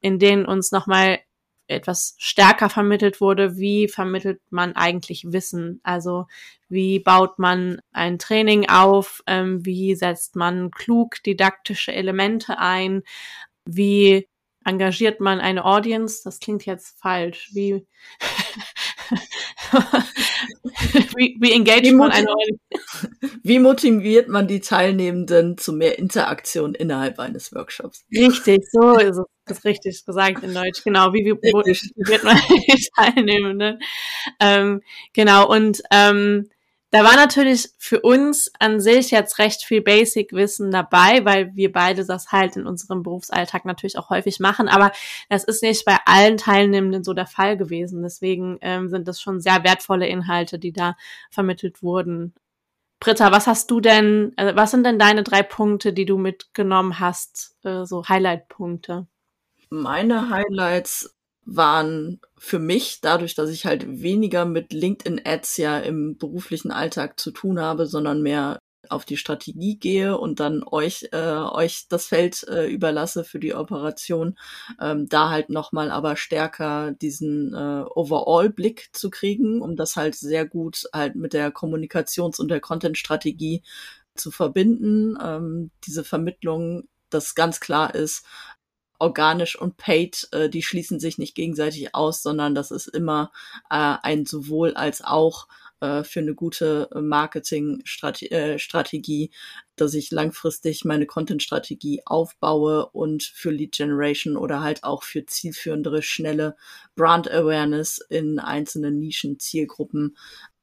[0.00, 1.20] in denen uns nochmal
[1.70, 5.80] etwas stärker vermittelt wurde, wie vermittelt man eigentlich Wissen?
[5.82, 6.26] Also
[6.68, 9.22] wie baut man ein Training auf?
[9.26, 13.02] Ähm, wie setzt man klug didaktische Elemente ein?
[13.64, 14.28] Wie
[14.64, 16.22] engagiert man eine Audience?
[16.24, 17.50] Das klingt jetzt falsch.
[17.52, 17.86] Wie,
[21.16, 22.26] wie, wie engaged wie man eine?
[23.42, 28.04] Wie motiviert man die Teilnehmenden zu mehr Interaktion innerhalb eines Workshops?
[28.12, 30.84] Richtig, so ist es das richtig gesagt in Deutsch.
[30.84, 33.80] Genau, wie, wie motiviert man die Teilnehmenden?
[34.38, 36.48] Ähm, genau, und ähm,
[36.90, 42.04] da war natürlich für uns an sich jetzt recht viel Basic-Wissen dabei, weil wir beide
[42.04, 44.68] das halt in unserem Berufsalltag natürlich auch häufig machen.
[44.68, 44.90] Aber
[45.28, 48.02] das ist nicht bei allen Teilnehmenden so der Fall gewesen.
[48.02, 50.96] Deswegen ähm, sind das schon sehr wertvolle Inhalte, die da
[51.30, 52.34] vermittelt wurden.
[52.98, 56.98] Britta, was hast du denn, äh, was sind denn deine drei Punkte, die du mitgenommen
[56.98, 59.06] hast, äh, so Highlight-Punkte?
[59.70, 66.70] Meine Highlights waren für mich, dadurch, dass ich halt weniger mit LinkedIn-Ads ja im beruflichen
[66.70, 71.86] Alltag zu tun habe, sondern mehr auf die Strategie gehe und dann euch äh, euch
[71.88, 74.36] das Feld äh, überlasse für die Operation,
[74.80, 80.46] ähm, da halt nochmal aber stärker diesen äh, Overall-Blick zu kriegen, um das halt sehr
[80.46, 83.62] gut halt mit der Kommunikations- und der Content-Strategie
[84.14, 85.16] zu verbinden.
[85.22, 88.24] Ähm, diese Vermittlung, das ganz klar ist,
[89.00, 93.32] organisch und paid, äh, die schließen sich nicht gegenseitig aus, sondern das ist immer
[93.70, 95.48] äh, ein sowohl als auch
[95.80, 99.30] äh, für eine gute Marketingstrategie, äh,
[99.76, 106.02] dass ich langfristig meine Content-Strategie aufbaue und für Lead Generation oder halt auch für zielführendere,
[106.02, 106.56] schnelle
[106.96, 110.16] Brand Awareness in einzelnen Nischen, Zielgruppen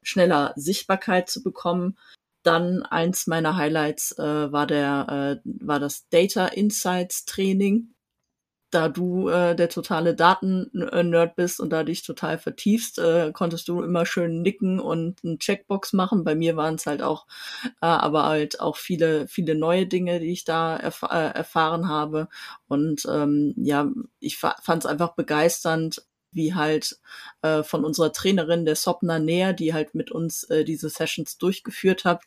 [0.03, 1.97] schneller Sichtbarkeit zu bekommen.
[2.43, 7.93] Dann eins meiner Highlights äh, war der äh, war das Data Insights Training
[8.69, 13.81] da du äh, der totale Daten-Nerd bist und da dich total vertiefst, äh, konntest du
[13.81, 16.23] immer schön nicken und eine Checkbox machen.
[16.23, 17.27] Bei mir waren es halt auch,
[17.81, 22.27] äh, aber halt auch viele, viele neue Dinge, die ich da erf äh, erfahren habe.
[22.67, 26.99] Und ähm, ja, ich fand es einfach begeisternd, wie halt
[27.41, 32.03] äh, von unserer Trainerin, der Sopna Näher, die halt mit uns äh, diese Sessions durchgeführt
[32.03, 32.23] hat,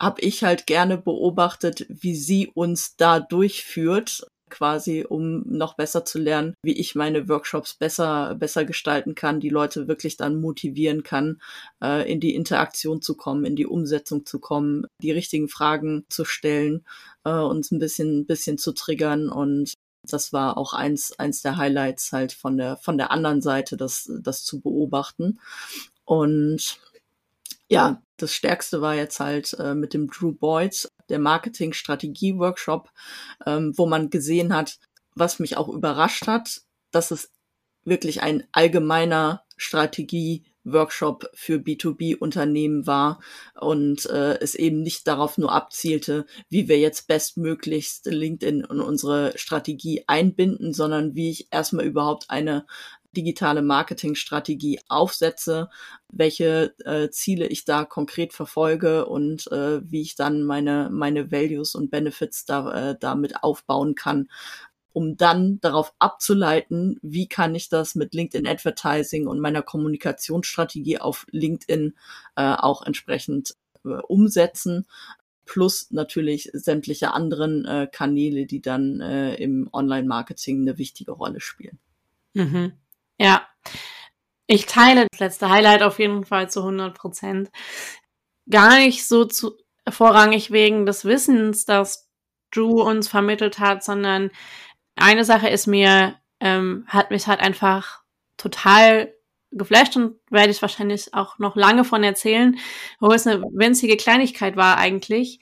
[0.00, 6.18] habe ich halt gerne beobachtet, wie sie uns da durchführt quasi, um noch besser zu
[6.18, 11.40] lernen, wie ich meine Workshops besser, besser gestalten kann, die Leute wirklich dann motivieren kann,
[11.82, 16.24] äh, in die Interaktion zu kommen, in die Umsetzung zu kommen, die richtigen Fragen zu
[16.24, 16.84] stellen,
[17.24, 22.12] äh, uns ein bisschen, bisschen zu triggern und das war auch eins, eins der Highlights
[22.12, 25.38] halt von der, von der anderen Seite, das, das zu beobachten.
[26.04, 26.78] Und
[27.68, 32.90] ja, das Stärkste war jetzt halt äh, mit dem Drew Boyd, der Marketing-Strategie-Workshop,
[33.46, 34.78] ähm, wo man gesehen hat,
[35.14, 37.30] was mich auch überrascht hat, dass es
[37.84, 43.20] wirklich ein allgemeiner Strategie Workshop für B2B-Unternehmen war
[43.60, 49.36] und äh, es eben nicht darauf nur abzielte, wie wir jetzt bestmöglichst LinkedIn in unsere
[49.36, 52.64] Strategie einbinden, sondern wie ich erstmal überhaupt eine
[53.16, 55.68] digitale Marketingstrategie aufsetze,
[56.10, 61.74] welche äh, Ziele ich da konkret verfolge und äh, wie ich dann meine, meine Values
[61.74, 64.28] und Benefits da, äh, damit aufbauen kann,
[64.92, 71.26] um dann darauf abzuleiten, wie kann ich das mit LinkedIn Advertising und meiner Kommunikationsstrategie auf
[71.30, 71.94] LinkedIn
[72.36, 74.86] äh, auch entsprechend äh, umsetzen.
[75.44, 81.78] plus natürlich sämtliche anderen äh, Kanäle, die dann äh, im Online-Marketing eine wichtige Rolle spielen.
[82.34, 82.72] Mhm.
[83.22, 83.46] Ja,
[84.48, 87.50] ich teile das letzte Highlight auf jeden Fall zu 100 Prozent.
[88.50, 89.52] Gar nicht so zu,
[89.88, 92.10] vorrangig wegen des Wissens, das
[92.50, 94.32] Drew uns vermittelt hat, sondern
[94.96, 98.02] eine Sache ist mir, ähm, hat mich halt einfach
[98.36, 99.14] total
[99.52, 102.58] geflasht und werde ich wahrscheinlich auch noch lange von erzählen,
[102.98, 105.38] wo es eine winzige Kleinigkeit war eigentlich.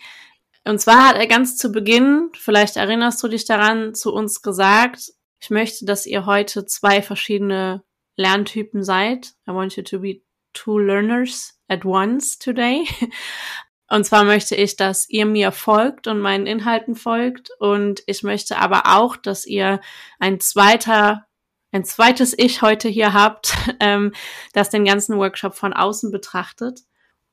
[0.65, 5.15] Und zwar hat er ganz zu Beginn, vielleicht erinnerst du dich daran, zu uns gesagt,
[5.41, 7.83] ich möchte, dass ihr heute zwei verschiedene
[8.17, 9.35] Lerntypen seid.
[9.49, 10.23] I want you to be
[10.53, 12.87] two learners at once today.
[13.89, 17.51] Und zwar möchte ich, dass ihr mir folgt und meinen Inhalten folgt.
[17.59, 19.81] Und ich möchte aber auch, dass ihr
[20.21, 21.27] ein zweiter,
[21.73, 24.13] ein zweites Ich heute hier habt, ähm,
[24.53, 26.83] das den ganzen Workshop von außen betrachtet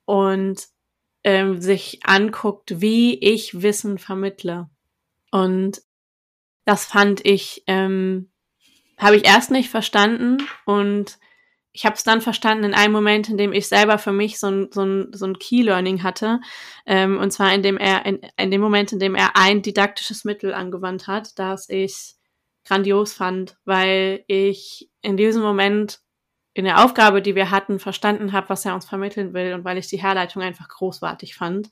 [0.05, 0.67] und
[1.23, 4.67] ähm, sich anguckt, wie ich Wissen vermittle.
[5.29, 5.81] Und
[6.67, 8.29] das fand ich, ähm,
[8.97, 11.17] habe ich erst nicht verstanden und
[11.71, 14.47] ich habe es dann verstanden in einem Moment, in dem ich selber für mich so
[14.47, 16.41] ein, so ein, so ein Key-Learning hatte.
[16.85, 20.25] Ähm, und zwar in dem er, in, in dem Moment, in dem er ein didaktisches
[20.25, 22.15] Mittel angewandt hat, das ich
[22.65, 26.01] grandios fand, weil ich in diesem Moment
[26.53, 29.77] in der Aufgabe, die wir hatten, verstanden habe, was er uns vermitteln will und weil
[29.77, 31.69] ich die Herleitung einfach großartig fand.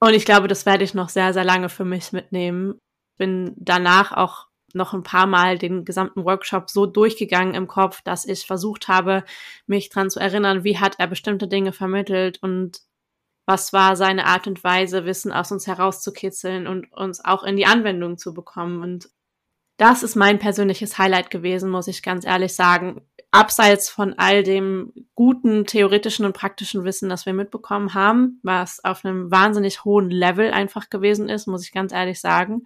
[0.00, 2.78] Und ich glaube, das werde ich noch sehr, sehr lange für mich mitnehmen.
[3.18, 8.26] Bin danach auch noch ein paar Mal den gesamten Workshop so durchgegangen im Kopf, dass
[8.26, 9.24] ich versucht habe,
[9.66, 12.80] mich dran zu erinnern, wie hat er bestimmte Dinge vermittelt und
[13.46, 17.64] was war seine Art und Weise, Wissen aus uns herauszukitzeln und uns auch in die
[17.64, 18.82] Anwendung zu bekommen.
[18.82, 19.08] Und
[19.78, 23.00] das ist mein persönliches Highlight gewesen, muss ich ganz ehrlich sagen.
[23.30, 29.04] Abseits von all dem guten theoretischen und praktischen Wissen, das wir mitbekommen haben, was auf
[29.04, 32.64] einem wahnsinnig hohen Level einfach gewesen ist, muss ich ganz ehrlich sagen,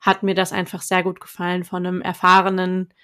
[0.00, 2.94] hat mir das einfach sehr gut gefallen von einem erfahrenen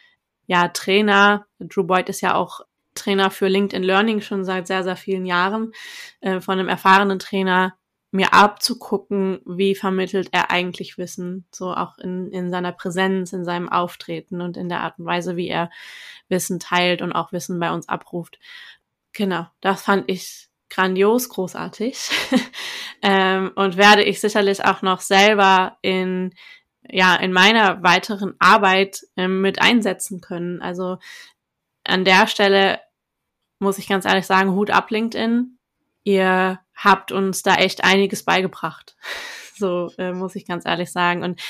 [0.46, 1.46] ja, Trainer.
[1.58, 2.60] Drew Boyd ist ja auch
[2.94, 5.72] Trainer für LinkedIn Learning schon seit sehr, sehr vielen Jahren.
[6.20, 7.74] Äh, von einem erfahrenen Trainer
[8.12, 13.70] mir abzugucken, wie vermittelt er eigentlich Wissen, so auch in, in seiner Präsenz, in seinem
[13.70, 15.70] Auftreten und in der Art und Weise, wie er
[16.28, 18.38] Wissen teilt und auch Wissen bei uns abruft.
[19.12, 22.10] Genau, das fand ich grandios, großartig
[23.02, 26.34] ähm, und werde ich sicherlich auch noch selber in
[26.88, 30.60] ja in meiner weiteren Arbeit ähm, mit einsetzen können.
[30.60, 30.98] Also
[31.84, 32.80] an der Stelle
[33.58, 35.58] muss ich ganz ehrlich sagen, Hut ab LinkedIn.
[36.04, 38.96] Ihr habt uns da echt einiges beigebracht.
[39.54, 41.22] So äh, muss ich ganz ehrlich sagen.
[41.22, 41.40] Und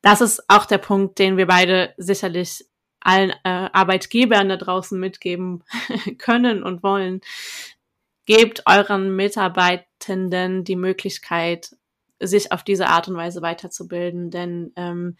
[0.00, 2.64] das ist auch der Punkt, den wir beide sicherlich
[3.00, 5.64] allen äh, Arbeitgebern da draußen mitgeben
[6.18, 7.22] können und wollen.
[8.26, 11.74] Gebt euren Mitarbeitenden die Möglichkeit,
[12.20, 14.30] sich auf diese Art und Weise weiterzubilden.
[14.30, 15.16] Denn ähm,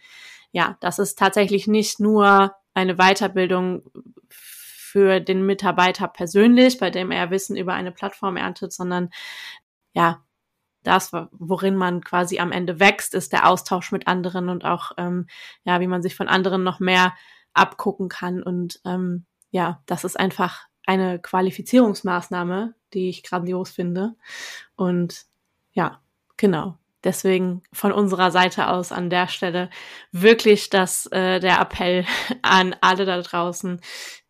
[0.51, 3.83] ja, das ist tatsächlich nicht nur eine Weiterbildung
[4.97, 9.11] für den Mitarbeiter persönlich, bei dem er Wissen über eine Plattform erntet, sondern
[9.93, 10.23] ja,
[10.81, 15.27] das, worin man quasi am Ende wächst, ist der Austausch mit anderen und auch, ähm,
[15.65, 17.13] ja, wie man sich von anderen noch mehr
[17.53, 18.41] abgucken kann.
[18.41, 24.15] Und ähm, ja, das ist einfach eine Qualifizierungsmaßnahme, die ich grandios finde.
[24.75, 25.27] Und
[25.73, 26.01] ja,
[26.37, 26.79] genau.
[27.03, 29.69] Deswegen von unserer Seite aus an der Stelle
[30.11, 32.05] wirklich das äh, der Appell
[32.41, 33.79] an alle da draußen.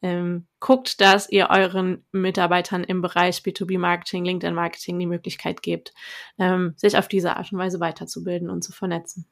[0.01, 5.93] Ähm, guckt, dass ihr euren Mitarbeitern im Bereich B2B Marketing, LinkedIn Marketing die Möglichkeit gebt,
[6.38, 9.27] ähm, sich auf diese Art und Weise weiterzubilden und zu vernetzen.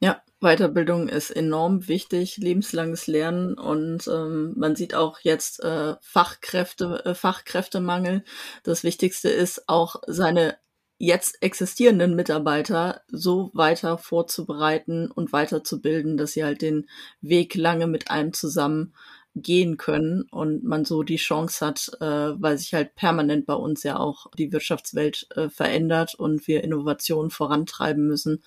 [0.00, 7.04] Ja, Weiterbildung ist enorm wichtig, lebenslanges Lernen und ähm, man sieht auch jetzt äh, Fachkräfte,
[7.04, 8.24] äh, Fachkräftemangel.
[8.62, 10.56] Das Wichtigste ist auch seine
[10.98, 16.88] jetzt existierenden Mitarbeiter so weiter vorzubereiten und weiterzubilden, dass sie halt den
[17.20, 18.92] Weg lange mit einem zusammen
[19.34, 23.84] gehen können und man so die Chance hat, äh, weil sich halt permanent bei uns
[23.84, 28.42] ja auch die Wirtschaftswelt äh, verändert und wir Innovationen vorantreiben müssen,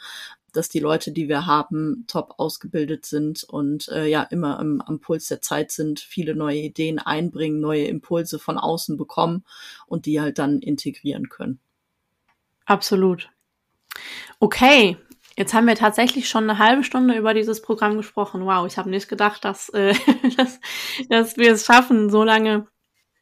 [0.54, 5.00] dass die Leute, die wir haben, top ausgebildet sind und äh, ja immer im, am
[5.00, 9.46] Puls der Zeit sind, viele neue Ideen einbringen, neue Impulse von außen bekommen
[9.88, 11.60] und die halt dann integrieren können.
[12.66, 13.30] Absolut.
[14.40, 14.98] Okay,
[15.38, 18.46] jetzt haben wir tatsächlich schon eine halbe Stunde über dieses Programm gesprochen.
[18.46, 19.94] Wow, ich habe nicht gedacht, dass, äh,
[20.38, 20.60] dass,
[21.10, 22.68] dass wir es schaffen, so lange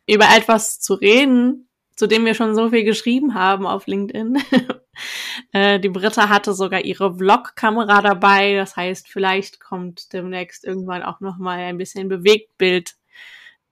[0.08, 4.41] über etwas zu reden, zu dem wir schon so viel geschrieben haben auf LinkedIn.
[5.52, 8.56] äh, die Britta hatte sogar ihre Vlog-Kamera dabei.
[8.56, 12.95] Das heißt, vielleicht kommt demnächst irgendwann auch noch mal ein bisschen Bewegtbild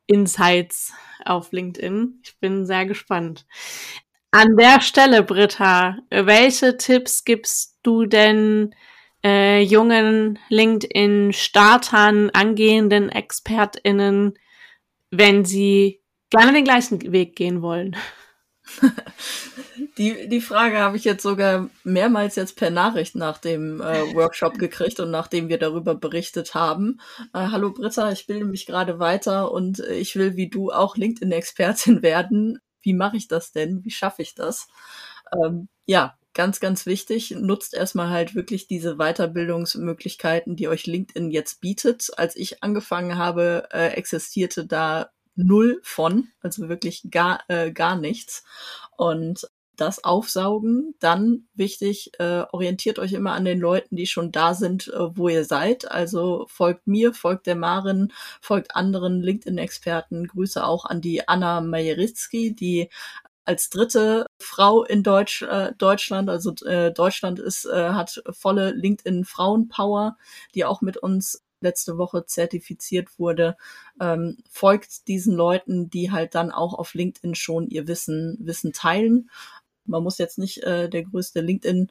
[0.07, 0.93] Insights
[1.25, 2.21] auf LinkedIn.
[2.23, 3.45] Ich bin sehr gespannt.
[4.39, 8.75] An der Stelle, Britta, welche Tipps gibst du denn
[9.23, 14.37] äh, jungen LinkedIn-Startern, angehenden ExpertInnen,
[15.09, 17.95] wenn sie gerne den gleichen Weg gehen wollen?
[19.97, 24.59] Die, die Frage habe ich jetzt sogar mehrmals jetzt per Nachricht nach dem äh, Workshop
[24.59, 26.99] gekriegt und nachdem wir darüber berichtet haben.
[27.33, 32.03] Äh, Hallo Britta, ich bilde mich gerade weiter und ich will wie du auch LinkedIn-Expertin
[32.03, 32.59] werden.
[32.87, 33.83] Wie mache ich das denn?
[33.83, 34.69] Wie schaffe ich das?
[35.33, 37.31] Ähm, ja, ganz, ganz wichtig.
[37.31, 42.11] Nutzt erstmal halt wirklich diese Weiterbildungsmöglichkeiten, die euch LinkedIn jetzt bietet.
[42.17, 48.45] Als ich angefangen habe, äh, existierte da null von, also wirklich gar, äh, gar nichts.
[48.95, 50.95] Und das aufsaugen.
[50.99, 55.29] Dann wichtig, äh, orientiert euch immer an den Leuten, die schon da sind, äh, wo
[55.29, 55.89] ihr seid.
[55.89, 58.11] Also folgt mir, folgt der Marin,
[58.41, 60.27] folgt anderen LinkedIn-Experten.
[60.27, 62.89] Grüße auch an die Anna Majeritzki, die
[63.45, 69.23] als dritte Frau in Deutsch, äh, Deutschland, also äh, Deutschland ist, äh, hat volle LinkedIn
[69.23, 70.17] Frauenpower,
[70.53, 73.57] die auch mit uns letzte Woche zertifiziert wurde,
[73.99, 79.29] ähm, folgt diesen Leuten, die halt dann auch auf LinkedIn schon ihr Wissen, Wissen teilen.
[79.87, 81.89] Man muss jetzt nicht äh, der größte LinkedIn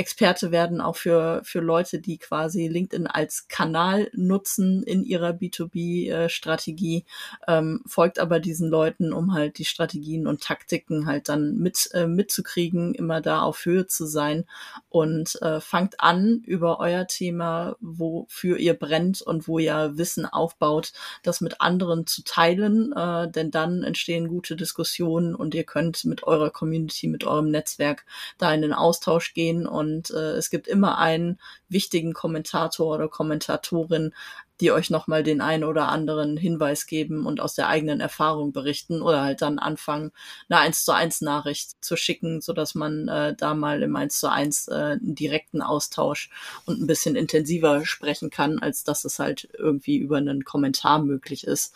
[0.00, 7.04] Experte werden, auch für, für Leute, die quasi LinkedIn als Kanal nutzen in ihrer B2B-Strategie,
[7.46, 12.06] ähm, folgt aber diesen Leuten, um halt die Strategien und Taktiken halt dann mit, äh,
[12.06, 14.46] mitzukriegen, immer da auf Höhe zu sein.
[14.88, 20.92] Und äh, fangt an, über euer Thema, wofür ihr brennt und wo ihr Wissen aufbaut,
[21.22, 26.22] das mit anderen zu teilen, äh, denn dann entstehen gute Diskussionen und ihr könnt mit
[26.22, 28.06] eurer Community, mit eurem Netzwerk
[28.38, 33.08] da in den Austausch gehen und und äh, es gibt immer einen wichtigen Kommentator oder
[33.08, 34.14] Kommentatorin,
[34.60, 39.00] die euch nochmal den einen oder anderen Hinweis geben und aus der eigenen Erfahrung berichten
[39.02, 40.12] oder halt dann anfangen,
[40.48, 44.18] eine 1 zu 1 Nachricht zu schicken, so dass man äh, da mal im 1
[44.18, 46.30] zu 1 äh, einen direkten Austausch
[46.66, 51.46] und ein bisschen intensiver sprechen kann, als dass es halt irgendwie über einen Kommentar möglich
[51.46, 51.74] ist.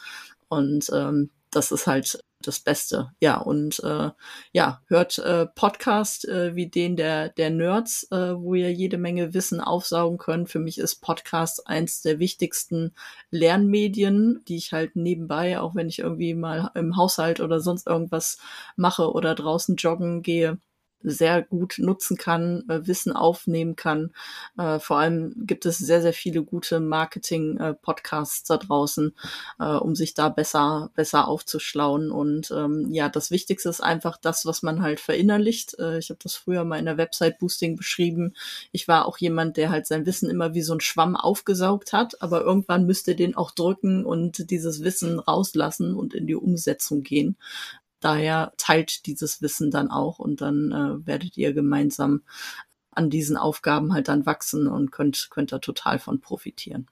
[0.48, 3.11] Und ähm, das ist halt das Beste.
[3.20, 4.11] Ja, und äh,
[4.52, 9.35] ja, hört äh, Podcast äh, wie den der, der Nerds, äh, wo ihr jede Menge
[9.35, 10.50] Wissen aufsaugen könnt.
[10.50, 12.94] Für mich ist Podcast eins der wichtigsten
[13.30, 18.38] Lernmedien, die ich halt nebenbei, auch wenn ich irgendwie mal im Haushalt oder sonst irgendwas
[18.76, 20.59] mache oder draußen joggen gehe,
[21.05, 24.11] sehr gut nutzen kann, äh, Wissen aufnehmen kann.
[24.59, 29.14] Äh, vor allem gibt es sehr, sehr viele gute Marketing-Podcasts da draußen,
[29.61, 32.11] äh, um sich da besser, besser aufzuschlauen.
[32.11, 35.79] Und ähm, ja, das Wichtigste ist einfach das, was man halt verinnerlicht.
[35.79, 38.35] Äh, ich habe das früher mal in der Website-Boosting beschrieben.
[38.73, 42.23] Ich war auch jemand, der halt sein Wissen immer wie so ein Schwamm aufgesaugt hat,
[42.23, 47.37] aber irgendwann müsste den auch drücken und dieses Wissen rauslassen und in die Umsetzung gehen.
[48.05, 52.23] Daher teilt dieses Wissen dann auch und dann äh, werdet ihr gemeinsam
[52.90, 56.87] an diesen Aufgaben halt dann wachsen und könnt, könnt da total von profitieren.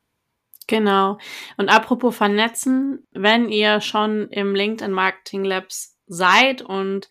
[0.68, 1.18] Genau.
[1.58, 7.10] Und apropos vernetzen, wenn ihr schon im LinkedIn Marketing Labs seid und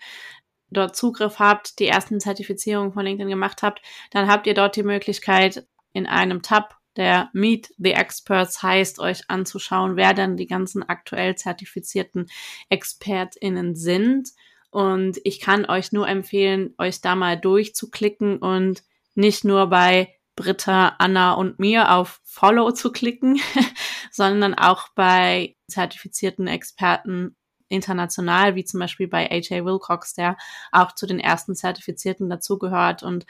[0.72, 4.84] dort Zugriff habt, die ersten Zertifizierungen von LinkedIn gemacht habt, dann habt ihr dort die
[4.84, 10.88] Möglichkeit, in einem Tab der Meet the Experts heißt, euch anzuschauen, wer dann die ganzen
[10.88, 12.28] aktuell zertifizierten
[12.70, 14.30] ExpertInnen sind.
[14.70, 18.84] Und ich kann euch nur empfehlen, euch da mal durchzuklicken und
[19.16, 23.40] nicht nur bei Britta, Anna und mir auf Follow zu klicken,
[24.12, 27.36] sondern auch bei zertifizierten Experten
[27.68, 30.38] international, wie zum Beispiel bei AJ Wilcox, der
[30.72, 33.26] auch zu den ersten Zertifizierten dazugehört und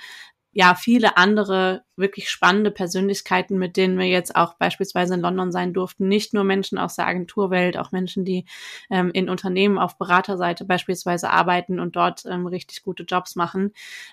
[0.54, 5.74] ja, viele andere wirklich spannende Persönlichkeiten, mit denen wir jetzt auch beispielsweise in London sein
[5.74, 6.10] durften.
[6.10, 8.46] Nicht nur Menschen aus der Agenturwelt, auch Menschen, die
[8.90, 13.72] ähm, in Unternehmen auf Beraterseite beispielsweise arbeiten und dort ähm, richtig gute Jobs machen.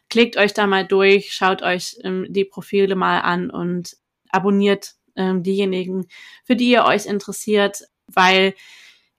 [0.08, 3.96] Klickt euch da mal durch, schaut euch ähm, die Profile mal an und
[4.30, 6.06] abonniert ähm, diejenigen,
[6.44, 8.54] für die ihr euch interessiert, weil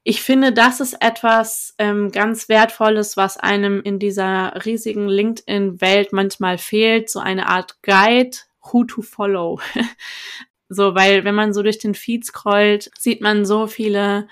[0.03, 6.57] ich finde, das ist etwas ähm, ganz Wertvolles, was einem in dieser riesigen LinkedIn-Welt manchmal
[6.57, 9.59] fehlt, so eine Art Guide, who to follow.
[10.69, 14.27] so, weil wenn man so durch den Feed scrollt, sieht man so viele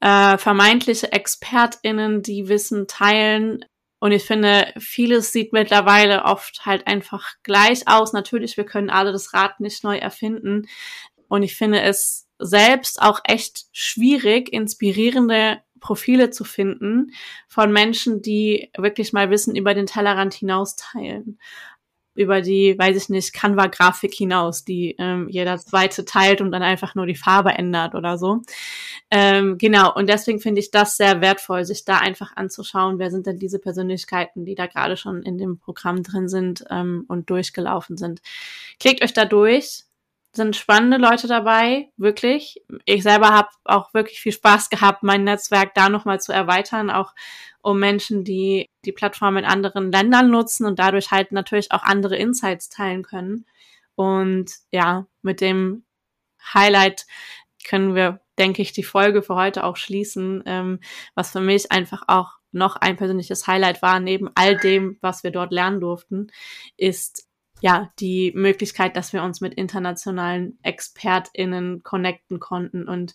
[0.00, 3.64] äh, vermeintliche ExpertInnen, die Wissen teilen.
[4.00, 8.12] Und ich finde, vieles sieht mittlerweile oft halt einfach gleich aus.
[8.12, 10.66] Natürlich, wir können alle das Rad nicht neu erfinden.
[11.28, 17.12] Und ich finde es selbst auch echt schwierig, inspirierende Profile zu finden
[17.48, 21.38] von Menschen, die wirklich mal Wissen über den Tellerrand hinaus teilen.
[22.14, 26.94] über die, weiß ich nicht, Canva-Grafik hinaus, die ähm, jeder zweite teilt und dann einfach
[26.94, 28.42] nur die Farbe ändert oder so.
[29.10, 33.26] Ähm, genau, und deswegen finde ich das sehr wertvoll, sich da einfach anzuschauen, wer sind
[33.26, 37.96] denn diese Persönlichkeiten, die da gerade schon in dem Programm drin sind ähm, und durchgelaufen
[37.96, 38.20] sind.
[38.78, 39.84] Klickt euch da durch,
[40.34, 42.62] sind spannende Leute dabei, wirklich.
[42.86, 47.14] Ich selber habe auch wirklich viel Spaß gehabt, mein Netzwerk da nochmal zu erweitern, auch
[47.60, 52.16] um Menschen, die die Plattform in anderen Ländern nutzen und dadurch halt natürlich auch andere
[52.16, 53.46] Insights teilen können.
[53.94, 55.84] Und ja, mit dem
[56.54, 57.06] Highlight
[57.64, 60.80] können wir, denke ich, die Folge für heute auch schließen, ähm,
[61.14, 65.30] was für mich einfach auch noch ein persönliches Highlight war, neben all dem, was wir
[65.30, 66.30] dort lernen durften,
[66.76, 67.28] ist
[67.62, 73.14] ja, die Möglichkeit, dass wir uns mit internationalen ExpertInnen connecten konnten und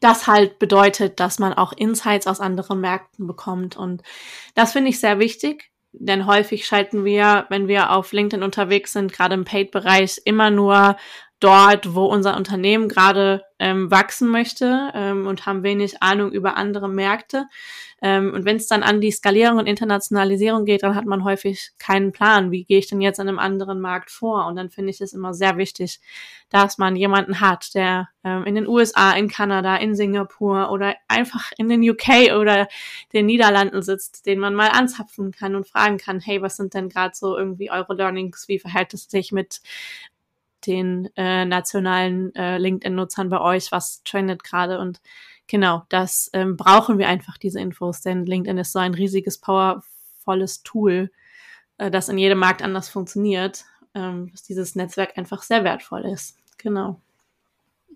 [0.00, 3.76] das halt bedeutet, dass man auch Insights aus anderen Märkten bekommt.
[3.76, 4.02] Und
[4.54, 9.12] das finde ich sehr wichtig, denn häufig schalten wir, wenn wir auf LinkedIn unterwegs sind,
[9.12, 10.96] gerade im Paid-Bereich, immer nur
[11.40, 16.88] dort, wo unser Unternehmen gerade ähm, wachsen möchte ähm, und haben wenig Ahnung über andere
[16.88, 17.46] Märkte.
[18.02, 21.70] Ähm, und wenn es dann an die Skalierung und Internationalisierung geht, dann hat man häufig
[21.78, 24.46] keinen Plan, wie gehe ich denn jetzt in einem anderen Markt vor.
[24.46, 26.00] Und dann finde ich es immer sehr wichtig,
[26.50, 31.52] dass man jemanden hat, der ähm, in den USA, in Kanada, in Singapur oder einfach
[31.56, 32.68] in den UK oder
[33.12, 36.88] den Niederlanden sitzt, den man mal anzapfen kann und fragen kann, hey, was sind denn
[36.88, 39.60] gerade so irgendwie eure Learnings, wie verhält es sich mit
[40.66, 45.00] den äh, nationalen äh, LinkedIn-Nutzern bei euch, was trendet gerade und
[45.46, 50.62] genau, das ähm, brauchen wir einfach, diese Infos, denn LinkedIn ist so ein riesiges, powervolles
[50.62, 51.10] Tool,
[51.78, 56.36] äh, das in jedem Markt anders funktioniert, ähm, dass dieses Netzwerk einfach sehr wertvoll ist.
[56.58, 57.00] Genau.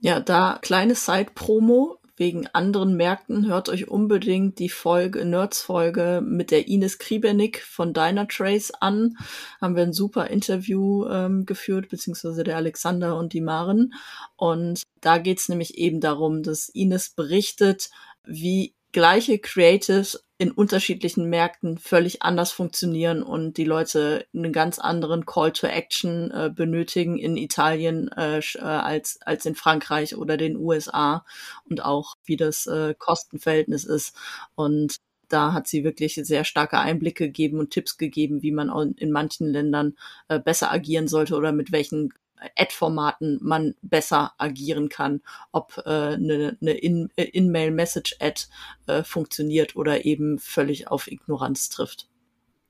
[0.00, 6.68] Ja, da kleine Side-Promo wegen anderen Märkten, hört euch unbedingt die Folge, Nerds-Folge mit der
[6.68, 9.16] Ines Kriebenick von Dynatrace an.
[9.60, 13.94] Haben wir ein super Interview ähm, geführt, beziehungsweise der Alexander und die Maren.
[14.36, 17.90] Und da geht's nämlich eben darum, dass Ines berichtet,
[18.24, 25.24] wie gleiche Creatives in unterschiedlichen Märkten völlig anders funktionieren und die Leute einen ganz anderen
[25.24, 30.56] Call to Action äh, benötigen in Italien äh, äh als, als in Frankreich oder den
[30.56, 31.24] USA
[31.70, 34.16] und auch wie das äh, Kostenverhältnis ist.
[34.56, 34.96] Und
[35.28, 39.46] da hat sie wirklich sehr starke Einblicke gegeben und Tipps gegeben, wie man in manchen
[39.46, 39.96] Ländern
[40.26, 42.12] äh, besser agieren sollte oder mit welchen
[42.56, 45.20] Ad-Formaten man besser agieren kann,
[45.52, 48.42] ob äh, eine, eine äh, In-Mail-Message-Ad
[48.86, 52.08] äh, funktioniert oder eben völlig auf Ignoranz trifft.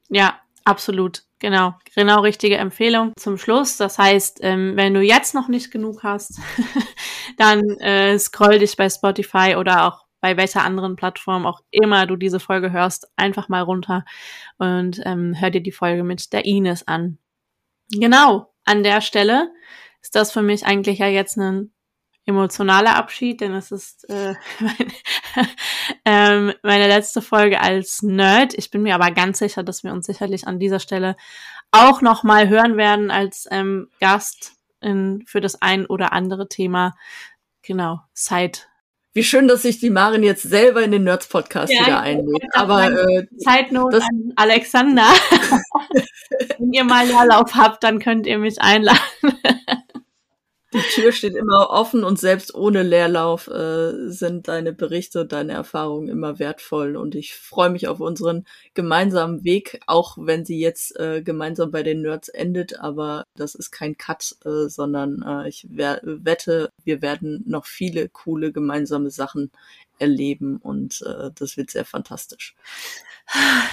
[0.09, 1.25] Ja, absolut.
[1.41, 3.77] Genau, genau richtige Empfehlung zum Schluss.
[3.77, 6.41] Das heißt, ähm, wenn du jetzt noch nicht genug hast,
[7.37, 12.17] dann äh, scroll dich bei Spotify oder auch bei welcher anderen Plattform auch immer du
[12.17, 14.05] diese Folge hörst, einfach mal runter
[14.59, 17.19] und ähm, hör dir die Folge mit der Ines an.
[17.91, 19.53] Genau, an der Stelle
[20.01, 21.73] ist das für mich eigentlich ja jetzt ein
[22.27, 24.93] emotionaler Abschied, denn es ist äh, meine,
[26.05, 28.55] ähm, meine letzte Folge als Nerd.
[28.55, 31.17] Ich bin mir aber ganz sicher, dass wir uns sicherlich an dieser Stelle
[31.71, 36.95] auch noch mal hören werden als ähm, Gast in, für das ein oder andere Thema.
[37.63, 38.59] Genau, Side
[39.19, 42.45] wie schön, dass sich die Marin jetzt selber in den Nerds Podcast ja, wieder einlädt.
[42.55, 45.03] Aber äh, Zeitnot an Alexander.
[46.59, 49.01] Wenn ihr mal Leerlauf habt, dann könnt ihr mich einladen.
[50.75, 55.55] Die Tür steht immer offen und selbst ohne Leerlauf äh, sind deine Berichte und deine
[55.55, 56.97] Erfahrungen immer wertvoll.
[56.97, 58.45] Und ich freue mich auf unseren
[58.75, 62.81] gemeinsamen Weg, auch wenn sie jetzt äh, gemeinsam bei den Nerds endet.
[62.81, 68.53] Aber das ist kein Cut, äh, sondern äh, ich wette, wir werden noch viele coole
[68.53, 69.51] gemeinsame Sachen
[69.99, 72.55] erleben und äh, das wird sehr fantastisch.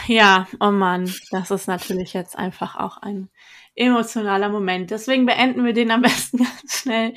[0.07, 3.30] Ja, oh Mann, das ist natürlich jetzt einfach auch ein
[3.76, 4.91] emotionaler Moment.
[4.91, 7.13] Deswegen beenden wir den am besten ganz schnell.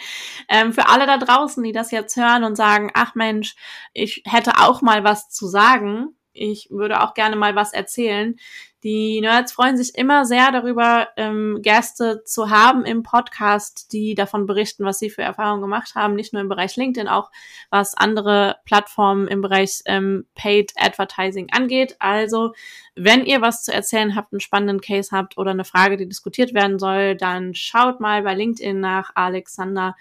[0.48, 3.56] Ähm, für alle da draußen, die das jetzt hören und sagen, ach Mensch,
[3.92, 6.14] ich hätte auch mal was zu sagen.
[6.32, 8.36] Ich würde auch gerne mal was erzählen.
[8.84, 14.46] Die Nerds freuen sich immer sehr darüber, ähm, Gäste zu haben im Podcast, die davon
[14.46, 17.32] berichten, was sie für Erfahrungen gemacht haben, nicht nur im Bereich LinkedIn, auch
[17.70, 21.96] was andere Plattformen im Bereich ähm, Paid Advertising angeht.
[21.98, 22.52] Also,
[22.94, 26.54] wenn ihr was zu erzählen habt, einen spannenden Case habt oder eine Frage, die diskutiert
[26.54, 29.96] werden soll, dann schaut mal bei LinkedIn nach Alexander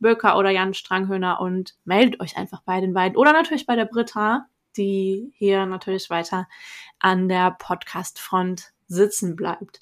[0.00, 3.86] Böker oder Jan Stranghöhner und meldet euch einfach bei den beiden oder natürlich bei der
[3.86, 4.46] Britta,
[4.78, 6.48] die hier natürlich weiter
[6.98, 9.80] an der Podcast-Front sitzen bleibt.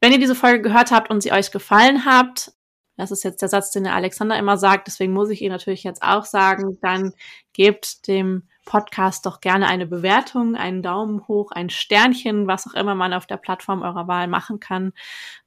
[0.00, 2.52] Wenn ihr diese Folge gehört habt und sie euch gefallen habt,
[2.96, 5.84] das ist jetzt der Satz, den der Alexander immer sagt, deswegen muss ich ihn natürlich
[5.84, 7.12] jetzt auch sagen, dann
[7.52, 12.96] gebt dem Podcast doch gerne eine Bewertung, einen Daumen hoch, ein Sternchen, was auch immer
[12.96, 14.92] man auf der Plattform eurer Wahl machen kann.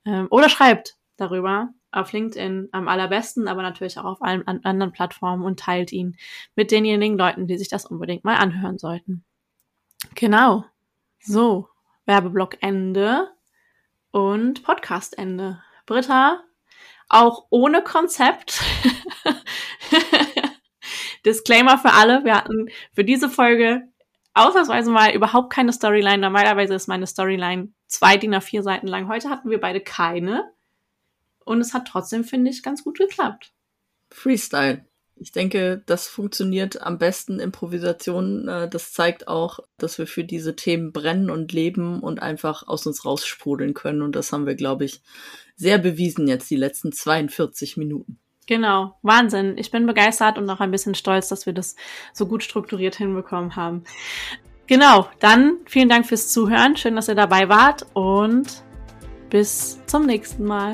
[0.06, 5.44] Ähm, oder schreibt darüber auf LinkedIn am allerbesten, aber natürlich auch auf allen anderen Plattformen
[5.44, 6.18] und teilt ihn
[6.56, 9.24] mit denjenigen Leuten, die sich das unbedingt mal anhören sollten.
[10.16, 10.66] Genau.
[11.20, 11.68] So,
[12.06, 13.30] Werbeblock Ende
[14.12, 15.62] und Podcast Ende.
[15.86, 16.42] Britta,
[17.10, 18.62] auch ohne Konzept.
[21.26, 23.84] Disclaimer für alle, wir hatten für diese Folge
[24.34, 26.18] ausnahmsweise mal überhaupt keine Storyline.
[26.18, 29.08] Normalerweise ist meine Storyline zwei DIN A4 Seiten lang.
[29.08, 30.52] Heute hatten wir beide keine.
[31.46, 33.54] Und es hat trotzdem, finde ich, ganz gut geklappt.
[34.10, 34.86] Freestyle.
[35.16, 38.48] Ich denke, das funktioniert am besten Improvisation.
[38.48, 42.88] Äh, das zeigt auch, dass wir für diese Themen brennen und leben und einfach aus
[42.88, 44.02] uns raussprudeln können.
[44.02, 45.02] Und das haben wir, glaube ich,
[45.56, 48.18] sehr bewiesen jetzt die letzten 42 Minuten.
[48.48, 49.58] Genau, Wahnsinn.
[49.58, 51.76] Ich bin begeistert und auch ein bisschen stolz, dass wir das
[52.14, 53.84] so gut strukturiert hinbekommen haben.
[54.66, 56.76] Genau, dann vielen Dank fürs Zuhören.
[56.78, 58.64] Schön, dass ihr dabei wart und
[59.30, 60.74] bis zum nächsten Mal.